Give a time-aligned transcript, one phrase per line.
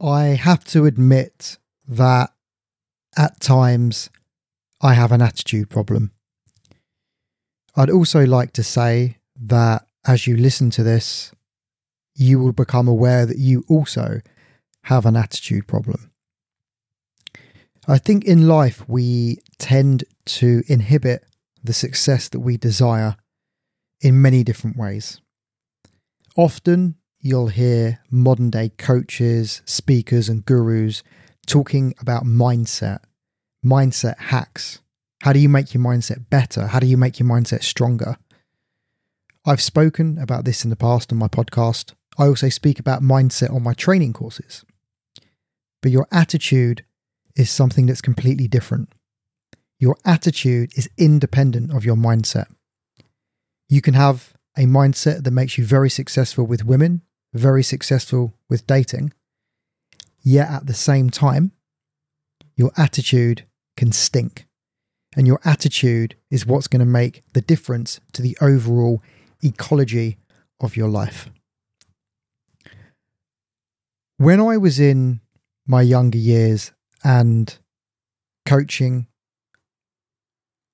[0.00, 2.30] I have to admit that
[3.16, 4.10] at times
[4.80, 6.12] I have an attitude problem.
[7.74, 11.32] I'd also like to say that as you listen to this,
[12.14, 14.20] you will become aware that you also
[14.84, 16.10] have an attitude problem.
[17.86, 21.24] I think in life we tend to inhibit
[21.64, 23.16] the success that we desire
[24.00, 25.20] in many different ways.
[26.36, 31.02] Often you'll hear modern day coaches, speakers, and gurus
[31.46, 33.00] talking about mindset,
[33.64, 34.80] mindset hacks.
[35.22, 36.68] How do you make your mindset better?
[36.68, 38.16] How do you make your mindset stronger?
[39.44, 41.94] I've spoken about this in the past on my podcast.
[42.18, 44.64] I also speak about mindset on my training courses.
[45.80, 46.84] But your attitude
[47.36, 48.92] is something that's completely different.
[49.78, 52.46] Your attitude is independent of your mindset.
[53.68, 58.66] You can have a mindset that makes you very successful with women, very successful with
[58.66, 59.12] dating,
[60.22, 61.52] yet at the same time,
[62.56, 63.44] your attitude
[63.76, 64.46] can stink.
[65.16, 69.02] And your attitude is what's going to make the difference to the overall
[69.42, 70.18] ecology
[70.60, 71.30] of your life.
[74.16, 75.20] When I was in
[75.66, 76.72] my younger years
[77.04, 77.56] and
[78.44, 79.06] coaching,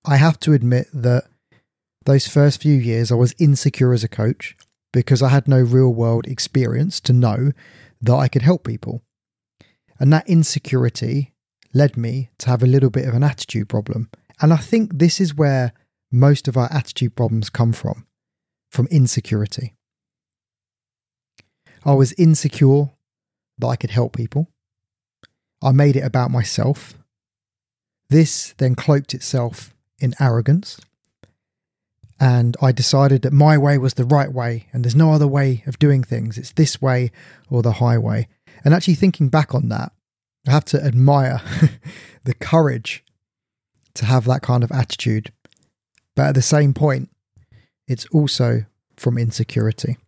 [0.04, 1.24] I have to admit that
[2.04, 4.56] those first few years I was insecure as a coach
[4.94, 7.50] because I had no real world experience to know
[8.00, 9.02] that I could help people.
[9.98, 11.34] And that insecurity
[11.74, 14.08] led me to have a little bit of an attitude problem.
[14.40, 15.72] And I think this is where
[16.12, 18.06] most of our attitude problems come from
[18.70, 19.74] from insecurity.
[21.84, 22.90] I was insecure
[23.58, 24.48] that I could help people.
[25.62, 26.94] I made it about myself.
[28.10, 30.80] This then cloaked itself in arrogance.
[32.20, 35.64] And I decided that my way was the right way and there's no other way
[35.66, 36.38] of doing things.
[36.38, 37.10] It's this way
[37.50, 38.28] or the highway.
[38.64, 39.92] And actually, thinking back on that,
[40.46, 41.42] I have to admire
[42.24, 43.04] the courage
[43.94, 45.32] to have that kind of attitude.
[46.14, 47.10] But at the same point,
[47.86, 48.64] it's also
[48.96, 49.98] from insecurity.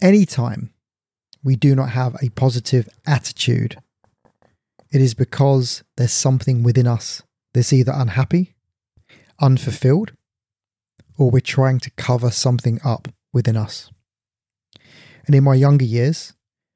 [0.00, 0.72] Anytime
[1.42, 3.76] we do not have a positive attitude,
[4.92, 7.22] it is because there's something within us
[7.52, 8.53] that's either unhappy,
[9.40, 10.12] unfulfilled,
[11.18, 13.90] or we're trying to cover something up within us.
[15.26, 16.34] And in my younger years,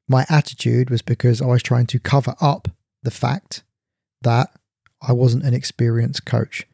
[0.08, 2.68] my attitude was because I was trying to cover up
[3.02, 3.62] the fact
[4.22, 4.50] that
[5.06, 6.66] I wasn't an experienced coach.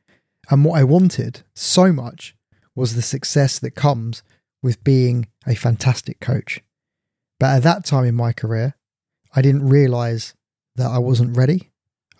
[0.50, 2.34] And what I wanted so much
[2.74, 4.22] was the success that comes
[4.62, 6.60] with being a fantastic coach.
[7.38, 8.74] But at that time in my career,
[9.34, 10.34] I didn't realize
[10.76, 11.70] that I wasn't ready.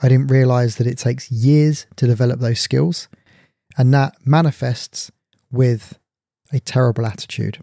[0.03, 3.09] I didn't realize that it takes years to develop those skills.
[3.77, 5.11] And that manifests
[5.51, 5.99] with
[6.53, 7.59] a terrible attitude.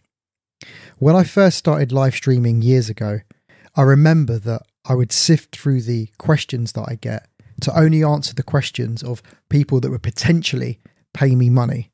[0.98, 3.22] When I first started live streaming years ago,
[3.76, 7.28] I remember that I would sift through the questions that I get
[7.62, 10.80] to only answer the questions of people that would potentially
[11.14, 11.92] pay me money.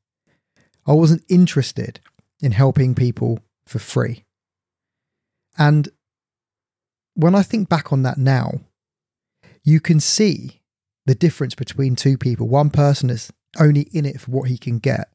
[0.86, 2.00] I wasn't interested
[2.42, 4.24] in helping people for free.
[5.58, 5.90] And
[7.16, 8.62] when I think back on that now,
[9.64, 10.62] you can see
[11.06, 12.48] the difference between two people.
[12.48, 15.10] One person is only in it for what he can get,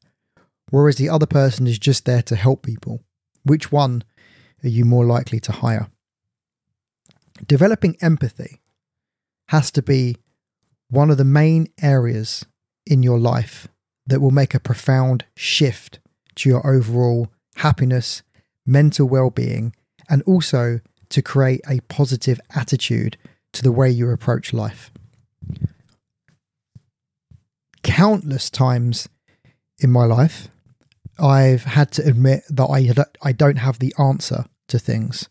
[0.69, 3.01] whereas the other person is just there to help people.
[3.43, 4.03] Which one
[4.63, 5.89] are you more likely to hire?
[7.45, 8.61] Developing empathy
[9.49, 10.17] has to be
[10.89, 12.45] one of the main areas
[12.85, 13.67] in your life
[14.05, 15.99] that will make a profound shift
[16.35, 18.23] to your overall happiness,
[18.65, 19.75] mental well being,
[20.09, 20.79] and also
[21.09, 23.17] to create a positive attitude
[23.53, 24.91] to the way you approach life.
[27.83, 29.09] Countless times
[29.79, 30.47] in my life,
[31.19, 35.29] I've had to admit that I, I don't have the answer to things.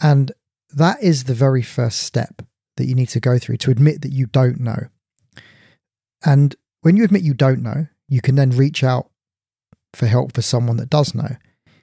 [0.00, 0.32] And
[0.70, 2.42] that is the very first step
[2.76, 4.88] that you need to go through to admit that you don't know.
[6.24, 9.10] And when you admit you don't know, you can then reach out
[9.92, 11.36] for help for someone that does know.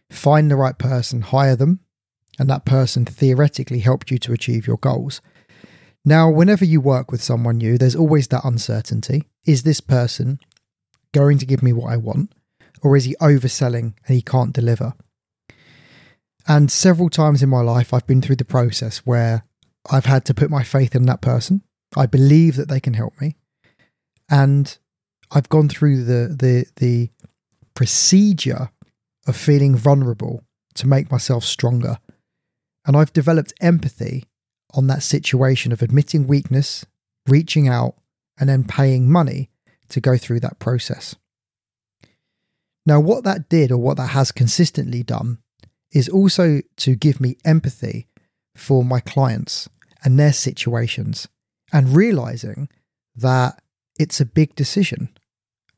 [0.09, 1.81] Find the right person, hire them,
[2.39, 5.21] and that person theoretically helped you to achieve your goals.
[6.05, 9.25] Now, whenever you work with someone new, there's always that uncertainty.
[9.49, 10.39] Is this person
[11.11, 12.33] going to give me what I want,
[12.83, 14.93] or is he overselling and he can't deliver?
[16.47, 19.43] And several times in my life, I've been through the process where
[19.89, 21.63] I've had to put my faith in that person.
[21.97, 23.37] I believe that they can help me.
[24.29, 24.77] And
[25.31, 27.09] I've gone through the the the
[27.73, 28.69] procedure
[29.25, 30.43] of feeling vulnerable
[30.75, 31.97] to make myself stronger.
[32.85, 34.25] And I've developed empathy
[34.75, 36.85] on that situation of admitting weakness,
[37.27, 37.95] reaching out,
[38.39, 39.49] and then paying money
[39.89, 41.15] to go through that process.
[42.85, 45.39] Now, what that did, or what that has consistently done,
[45.91, 48.07] is also to give me empathy
[48.55, 49.69] for my clients
[50.03, 51.27] and their situations
[51.71, 52.69] and realizing
[53.15, 53.61] that
[53.99, 55.09] it's a big decision.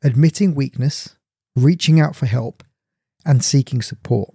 [0.02, 1.16] Admitting weakness,
[1.54, 2.64] reaching out for help,
[3.24, 4.30] and seeking support.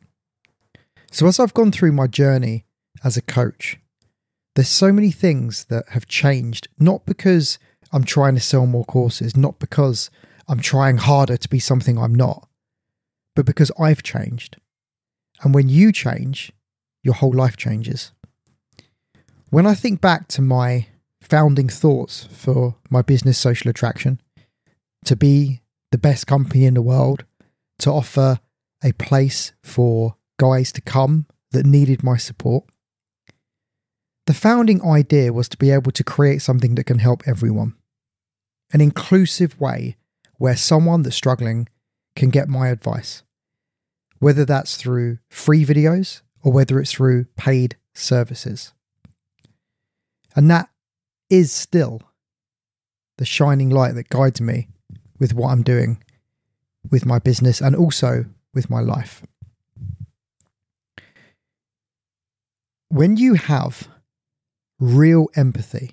[1.12, 2.66] So, as I've gone through my journey
[3.04, 3.78] as a coach,
[4.56, 7.60] there's so many things that have changed, not because
[7.92, 10.10] I'm trying to sell more courses, not because
[10.48, 12.48] I'm trying harder to be something I'm not,
[13.36, 14.58] but because I've changed.
[15.42, 16.52] And when you change,
[17.04, 18.12] your whole life changes.
[19.50, 20.88] When I think back to my
[21.22, 24.20] founding thoughts for my business social attraction,
[25.06, 25.62] to be
[25.92, 27.24] the best company in the world,
[27.80, 28.40] to offer
[28.84, 32.66] a place for guys to come that needed my support.
[34.28, 37.76] The founding idea was to be able to create something that can help everyone.
[38.74, 39.96] An inclusive way
[40.38, 41.70] where someone that's struggling
[42.14, 43.24] can get my advice,
[44.20, 48.74] whether that's through free videos or whether it's through paid services.
[50.36, 50.70] And that
[51.30, 52.02] is still
[53.18, 54.68] the shining light that guides me
[55.20, 56.04] with what I'm doing
[56.92, 59.24] with my business and also with my life.
[62.90, 63.88] When you have
[64.80, 65.92] real empathy,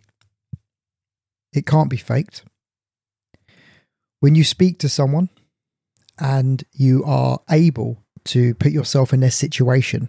[1.53, 2.45] it can't be faked.
[4.21, 5.29] When you speak to someone
[6.19, 10.09] and you are able to put yourself in their situation,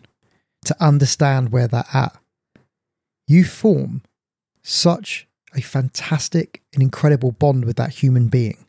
[0.66, 2.18] to understand where they're at,
[3.27, 4.01] you form
[4.63, 8.66] such a fantastic and incredible bond with that human being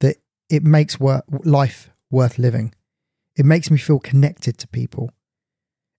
[0.00, 0.16] that
[0.50, 0.98] it makes
[1.44, 2.74] life worth living.
[3.36, 5.10] It makes me feel connected to people.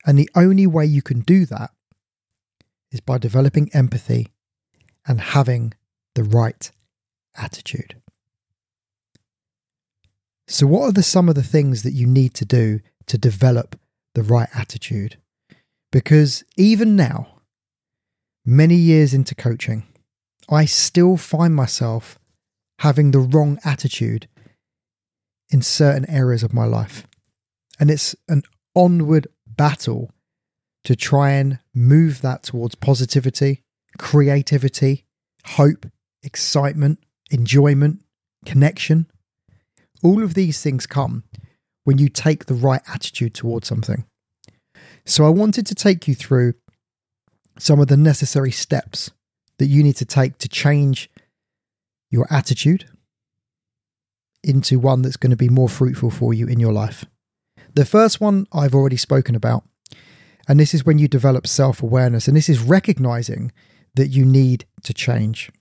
[0.06, 1.72] And the only way you can do that
[2.92, 4.28] is by developing empathy
[5.06, 5.74] and having
[6.16, 6.72] the right
[7.36, 7.95] attitude.
[10.48, 13.78] So, what are the, some of the things that you need to do to develop
[14.16, 15.18] the right attitude?
[15.92, 17.42] Because even now,
[18.45, 19.84] many years into coaching,
[20.50, 22.18] I still find myself
[22.80, 24.28] having the wrong attitude
[25.50, 27.06] in certain areas of my life.
[27.80, 28.44] And it's an
[28.75, 30.12] onward battle
[30.88, 33.62] to try and move that towards positivity,
[33.98, 35.04] creativity,
[35.45, 35.86] hope,
[36.24, 36.98] excitement,
[37.30, 38.00] enjoyment,
[38.45, 39.06] connection.
[40.01, 41.25] All of these things come
[41.84, 44.06] when you take the right attitude towards something.
[45.06, 46.54] So, I wanted to take you through
[47.60, 49.12] some of the necessary steps
[49.57, 51.10] that you need to take to change
[52.10, 52.86] your attitude
[54.42, 57.04] into one that's going to be more fruitful for you in your life.
[57.74, 59.66] The first one I've already spoken about,
[60.48, 63.52] and this is when you develop self awareness, and this is recognizing
[63.96, 65.52] that you need to change.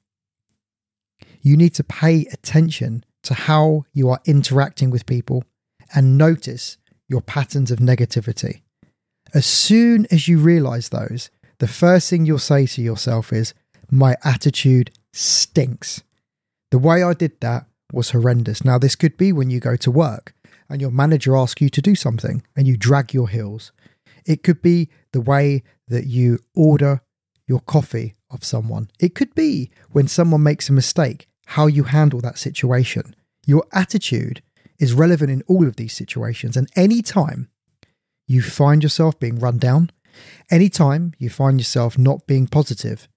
[1.41, 5.45] You need to pay attention to how you are interacting with people
[5.95, 6.77] and notice
[7.09, 8.63] your patterns of negativity.
[9.35, 13.55] As soon as you realize those, the first thing you'll say to yourself is,
[13.91, 16.03] My attitude stinks.
[16.71, 18.65] The way I did that was horrendous.
[18.65, 20.35] Now, this could be when you go to work
[20.69, 23.73] and your manager asks you to do something and you drag your heels.
[24.27, 27.03] It could be the way that you order
[27.47, 28.91] your coffee of someone.
[28.99, 33.15] It could be when someone makes a mistake, how you handle that situation.
[33.47, 34.43] Your attitude
[34.79, 36.57] is relevant in all of these situations.
[36.57, 37.49] And any time
[38.27, 39.91] you find yourself being run down,
[40.51, 43.09] Anytime you find yourself not being positive,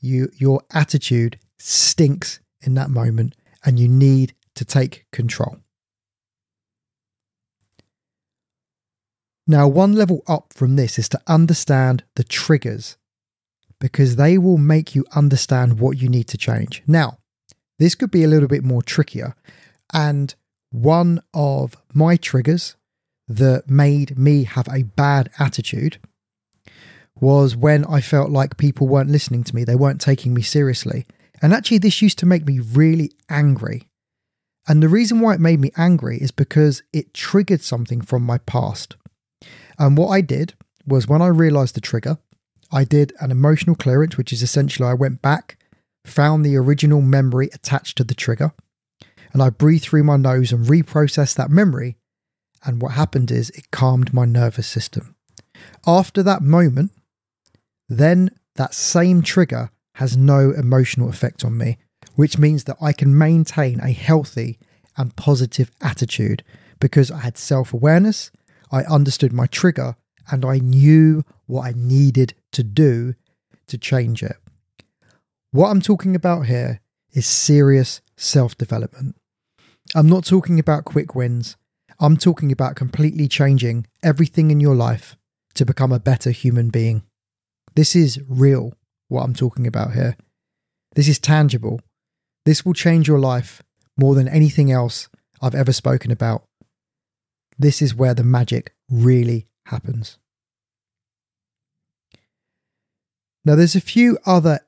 [0.00, 5.58] you your attitude stinks in that moment and you need to take control.
[9.46, 12.96] Now, one level up from this is to understand the triggers
[13.80, 16.82] because they will make you understand what you need to change.
[16.86, 17.18] Now,
[17.78, 19.34] this could be a little bit more trickier.
[19.92, 20.34] And
[20.70, 22.76] one of my triggers
[23.26, 25.98] that made me have a bad attitude
[27.20, 31.06] was when I felt like people weren't listening to me, they weren't taking me seriously.
[31.40, 33.88] And actually, this used to make me really angry.
[34.68, 38.38] And the reason why it made me angry is because it triggered something from my
[38.38, 38.94] past.
[39.78, 40.54] And what I did
[40.86, 42.18] was when I realized the trigger,
[42.70, 45.58] I did an emotional clearance, which is essentially I went back,
[46.04, 48.52] found the original memory attached to the trigger,
[49.32, 51.96] and I breathed through my nose and reprocessed that memory.
[52.64, 55.14] And what happened is it calmed my nervous system.
[55.86, 56.92] After that moment,
[57.88, 61.78] then that same trigger has no emotional effect on me,
[62.14, 64.58] which means that I can maintain a healthy
[64.96, 66.42] and positive attitude
[66.80, 68.30] because I had self awareness,
[68.72, 69.96] I understood my trigger,
[70.30, 73.14] and I knew what I needed to do
[73.66, 74.36] to change it.
[75.50, 76.80] What I'm talking about here
[77.12, 79.16] is serious self development.
[79.94, 81.56] I'm not talking about quick wins.
[82.00, 85.16] I'm talking about completely changing everything in your life
[85.54, 87.02] to become a better human being.
[87.74, 88.72] This is real,
[89.08, 90.16] what I'm talking about here.
[90.94, 91.80] This is tangible.
[92.44, 93.62] This will change your life
[93.96, 95.08] more than anything else
[95.40, 96.44] I've ever spoken about.
[97.58, 100.18] This is where the magic really happens.
[103.44, 104.60] Now, there's a few other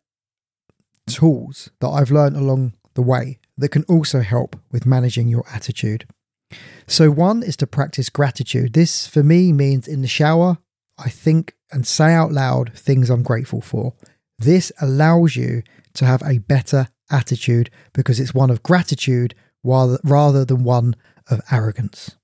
[1.06, 6.06] tools that I've learned along the way that can also help with managing your attitude.
[6.86, 8.72] So, one is to practice gratitude.
[8.72, 10.58] This for me means in the shower,
[10.98, 13.94] I think and say out loud things I'm grateful for.
[14.38, 15.62] This allows you
[15.94, 20.96] to have a better attitude because it's one of gratitude rather than one
[21.30, 22.16] of arrogance.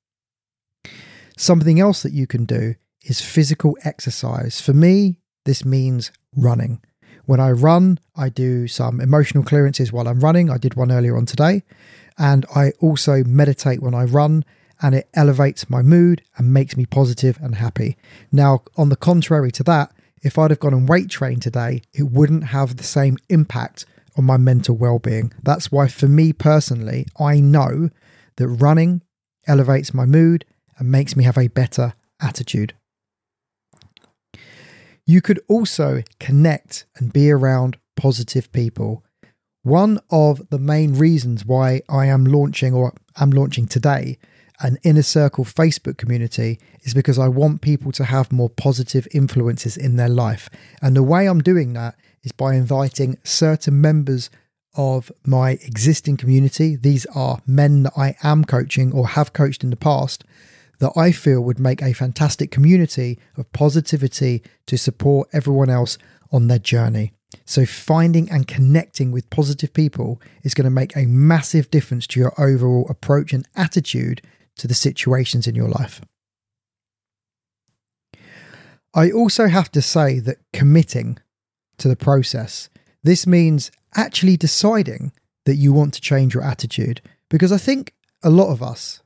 [1.41, 4.61] Something else that you can do is physical exercise.
[4.61, 5.17] For me,
[5.47, 6.83] this means running.
[7.25, 10.51] When I run, I do some emotional clearances while I'm running.
[10.51, 11.63] I did one earlier on today.
[12.19, 14.45] And I also meditate when I run,
[14.83, 17.97] and it elevates my mood and makes me positive and happy.
[18.31, 22.11] Now, on the contrary to that, if I'd have gone and weight trained today, it
[22.11, 25.33] wouldn't have the same impact on my mental well being.
[25.43, 27.89] That's why, for me personally, I know
[28.37, 29.01] that running
[29.47, 30.45] elevates my mood
[30.81, 32.75] and makes me have a better attitude.
[35.07, 39.05] You could also connect and be around positive people.
[39.63, 44.19] One of the main reasons why I am launching or am launching today
[44.63, 49.77] an inner circle Facebook community is because I want people to have more positive influences
[49.77, 50.51] in their life.
[50.83, 54.29] And the way I'm doing that is by inviting certain members
[54.77, 56.77] of my existing community.
[56.77, 60.25] These are men that I am coaching or have coached in the past
[60.81, 65.97] that I feel would make a fantastic community of positivity to support everyone else
[66.33, 67.13] on their journey.
[67.45, 72.21] So, finding and connecting with positive people is going to make a massive difference to
[72.21, 74.21] your overall approach and attitude
[74.57, 76.01] to the situations in your life.
[78.93, 81.19] I also have to say that committing
[81.79, 82.69] to the process,
[83.05, 85.13] this means actually deciding
[85.47, 87.01] that you want to change your attitude.
[87.29, 89.03] Because I think a lot of us,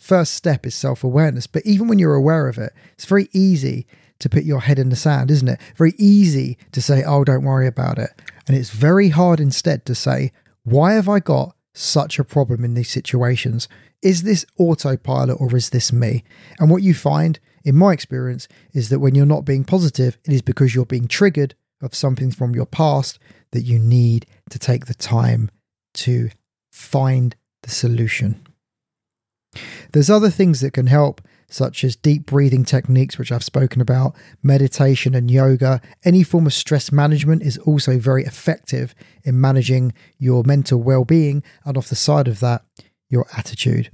[0.00, 1.46] first step is self awareness.
[1.46, 3.86] But even when you're aware of it, it's very easy
[4.18, 5.60] to put your head in the sand, isn't it?
[5.76, 8.10] Very easy to say, oh, don't worry about it.
[8.46, 10.32] And it's very hard instead to say,
[10.64, 13.68] why have I got such a problem in these situations?
[14.02, 16.24] Is this autopilot or is this me?
[16.58, 20.32] And what you find, in my experience, is that when you're not being positive, it
[20.32, 23.18] is because you're being triggered of something from your past
[23.52, 25.50] that you need to take the time
[25.94, 26.30] to
[26.70, 28.46] find the solution.
[29.92, 34.14] There's other things that can help, such as deep breathing techniques, which I've spoken about,
[34.42, 35.80] meditation and yoga.
[36.04, 41.42] Any form of stress management is also very effective in managing your mental well being,
[41.64, 42.62] and off the side of that,
[43.08, 43.90] your attitude.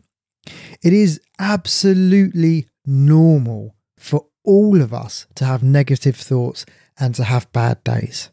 [0.82, 6.64] It is absolutely normal for all of us to have negative thoughts
[6.98, 8.30] and to have bad days.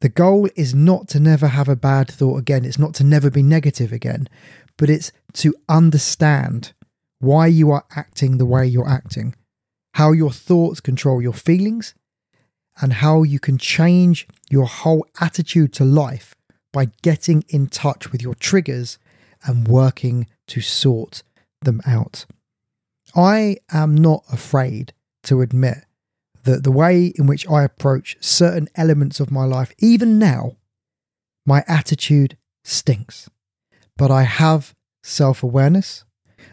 [0.00, 3.30] The goal is not to never have a bad thought again, it's not to never
[3.30, 4.28] be negative again,
[4.78, 6.72] but it's to understand
[7.18, 9.34] why you are acting the way you're acting,
[9.94, 11.94] how your thoughts control your feelings,
[12.80, 16.34] and how you can change your whole attitude to life
[16.72, 18.98] by getting in touch with your triggers
[19.44, 21.22] and working to sort
[21.62, 22.26] them out.
[23.14, 24.92] I am not afraid
[25.24, 25.84] to admit
[26.44, 30.56] that the way in which I approach certain elements of my life, even now,
[31.44, 33.28] my attitude stinks.
[33.96, 36.04] But I have self awareness.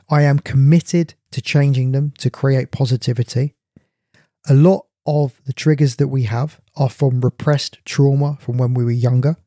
[0.09, 3.55] I am committed to changing them to create positivity.
[4.47, 8.83] A lot of the triggers that we have are from repressed trauma from when we
[8.83, 9.37] were younger.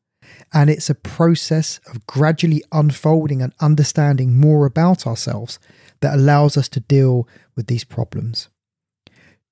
[0.53, 5.57] And it's a process of gradually unfolding and understanding more about ourselves
[6.01, 8.49] that allows us to deal with these problems.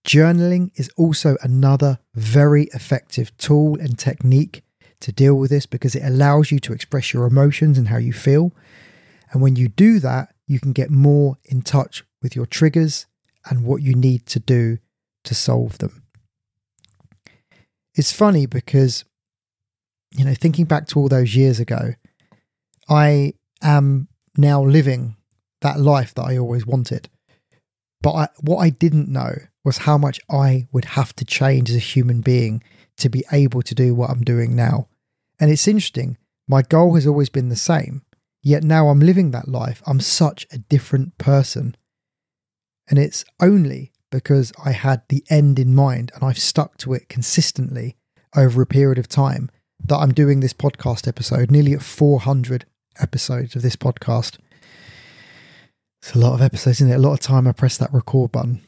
[0.05, 4.63] Journaling is also another very effective tool and technique
[5.05, 8.11] to deal with this because it allows you to express your emotions and how you
[8.11, 8.51] feel.
[9.31, 13.05] And when you do that, you can get more in touch with your triggers
[13.47, 14.79] and what you need to do
[15.23, 16.01] to solve them.
[17.93, 19.05] It's funny because,
[20.11, 21.93] you know, thinking back to all those years ago,
[22.89, 25.17] I am now living
[25.61, 27.09] that life that I always wanted.
[28.01, 31.75] But I, what I didn't know was how much I would have to change as
[31.75, 32.63] a human being
[32.97, 34.87] to be able to do what I'm doing now.
[35.39, 38.03] And it's interesting, my goal has always been the same,
[38.41, 39.81] yet now I'm living that life.
[39.85, 41.75] I'm such a different person.
[42.87, 47.09] And it's only because I had the end in mind and I've stuck to it
[47.09, 47.97] consistently
[48.35, 49.49] over a period of time
[49.83, 52.65] that I'm doing this podcast episode, nearly at 400
[52.99, 54.37] episodes of this podcast.
[56.01, 56.95] It's a lot of episodes, isn't it?
[56.95, 58.61] A lot of time I press that record button.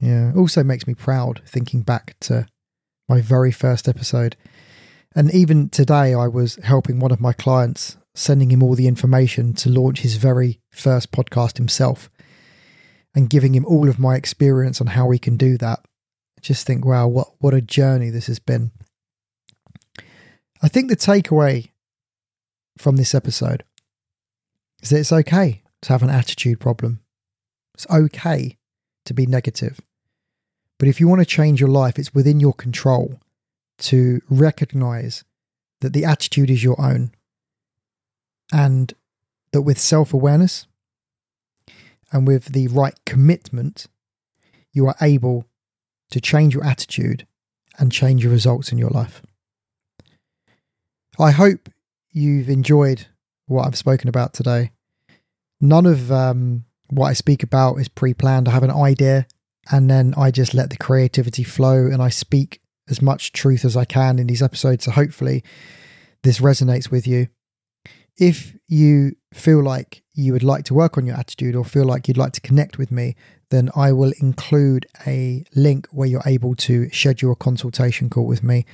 [0.00, 0.32] Yeah.
[0.36, 2.46] Also makes me proud thinking back to
[3.08, 4.36] my very first episode.
[5.16, 9.54] And even today, I was helping one of my clients, sending him all the information
[9.54, 12.10] to launch his very first podcast himself
[13.14, 15.80] and giving him all of my experience on how he can do that.
[16.42, 18.72] Just think, wow, what, what a journey this has been.
[20.62, 21.70] I think the takeaway
[22.76, 23.64] from this episode
[24.82, 27.00] is that it's okay to have an attitude problem.
[27.72, 28.58] It's okay
[29.06, 29.80] to be negative.
[30.78, 33.18] But if you want to change your life, it's within your control
[33.78, 35.24] to recognize
[35.80, 37.10] that the attitude is your own
[38.52, 38.94] and
[39.52, 40.66] that with self awareness
[42.12, 43.86] and with the right commitment,
[44.72, 45.46] you are able
[46.10, 47.26] to change your attitude
[47.78, 49.22] and change your results in your life.
[51.18, 51.68] I hope
[52.12, 53.06] you've enjoyed
[53.46, 54.72] what I've spoken about today.
[55.60, 58.48] None of um, what I speak about is pre planned.
[58.48, 59.26] I have an idea
[59.70, 63.76] and then I just let the creativity flow and I speak as much truth as
[63.76, 64.84] I can in these episodes.
[64.84, 65.42] So hopefully
[66.22, 67.28] this resonates with you.
[68.18, 72.08] If you feel like you would like to work on your attitude or feel like
[72.08, 73.14] you'd like to connect with me,
[73.50, 78.42] then I will include a link where you're able to schedule a consultation call with
[78.42, 78.64] me.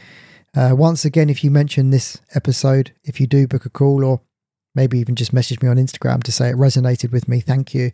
[0.54, 4.20] Uh, once again, if you mention this episode, if you do book a call or
[4.74, 7.90] maybe even just message me on Instagram to say it resonated with me, thank you,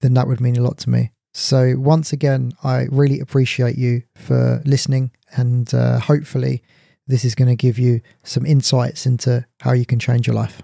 [0.00, 1.10] then that would mean a lot to me.
[1.32, 6.62] So, once again, I really appreciate you for listening, and uh, hopefully,
[7.06, 10.62] this is going to give you some insights into how you can change your life.